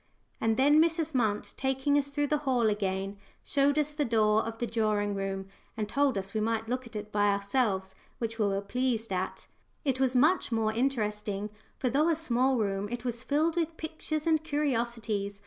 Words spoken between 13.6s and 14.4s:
pictures